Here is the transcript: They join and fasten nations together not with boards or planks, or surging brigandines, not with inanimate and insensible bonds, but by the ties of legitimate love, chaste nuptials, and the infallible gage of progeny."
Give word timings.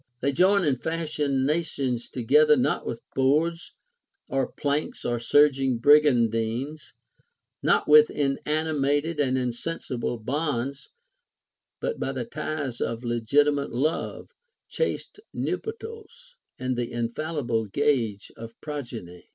They 0.19 0.31
join 0.31 0.63
and 0.63 0.81
fasten 0.81 1.45
nations 1.45 2.09
together 2.09 2.55
not 2.57 2.87
with 2.87 3.03
boards 3.13 3.75
or 4.27 4.51
planks, 4.51 5.05
or 5.05 5.19
surging 5.19 5.77
brigandines, 5.77 6.95
not 7.61 7.87
with 7.87 8.09
inanimate 8.09 9.19
and 9.19 9.37
insensible 9.37 10.17
bonds, 10.17 10.89
but 11.79 11.99
by 11.99 12.13
the 12.13 12.25
ties 12.25 12.81
of 12.81 13.03
legitimate 13.03 13.73
love, 13.73 14.29
chaste 14.67 15.19
nuptials, 15.35 16.33
and 16.57 16.75
the 16.75 16.91
infallible 16.91 17.65
gage 17.65 18.31
of 18.35 18.59
progeny." 18.59 19.29